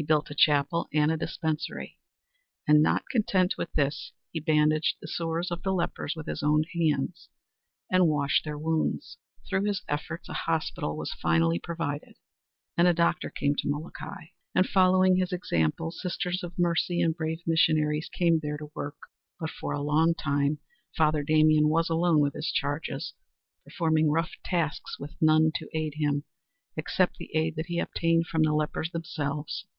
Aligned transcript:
He 0.00 0.04
built 0.04 0.30
a 0.30 0.34
chapel 0.36 0.86
and 0.94 1.10
a 1.10 1.16
dispensary, 1.16 1.98
and 2.68 2.80
not 2.80 3.08
content 3.10 3.56
with 3.58 3.72
this 3.72 4.12
he 4.30 4.38
bandaged 4.38 4.94
the 5.02 5.08
sores 5.08 5.50
of 5.50 5.64
the 5.64 5.72
lepers 5.74 6.14
with 6.14 6.26
his 6.28 6.40
own 6.40 6.62
hands, 6.72 7.28
and 7.90 8.06
washed 8.06 8.44
their 8.44 8.56
wounds. 8.56 9.18
Through 9.48 9.64
his 9.64 9.82
efforts 9.88 10.28
a 10.28 10.32
hospital 10.34 10.96
was 10.96 11.12
finally 11.14 11.58
provided 11.58 12.14
and 12.76 12.86
a 12.86 12.94
doctor 12.94 13.28
came 13.28 13.56
to 13.56 13.68
Molokai, 13.68 14.26
and 14.54 14.68
following 14.68 15.16
his 15.16 15.32
example 15.32 15.90
sisters 15.90 16.44
of 16.44 16.56
mercy 16.56 17.00
and 17.00 17.16
brave 17.16 17.42
missionaries 17.44 18.08
came 18.08 18.38
there 18.38 18.56
to 18.58 18.70
work, 18.76 18.98
but 19.40 19.50
for 19.50 19.72
a 19.72 19.82
long 19.82 20.14
time 20.14 20.60
Father 20.96 21.24
Damien 21.24 21.68
was 21.68 21.90
alone 21.90 22.20
with 22.20 22.34
his 22.34 22.52
charges, 22.52 23.14
performing 23.64 24.08
rough 24.12 24.30
tasks 24.44 25.00
with 25.00 25.16
none 25.20 25.50
to 25.56 25.68
aid 25.74 25.94
him, 25.96 26.22
except 26.76 27.16
the 27.16 27.34
aid 27.34 27.56
that 27.56 27.66
he 27.66 27.80
obtained 27.80 28.28
from 28.28 28.44
the 28.44 28.54
lepers 28.54 28.92
themselves. 28.92 29.66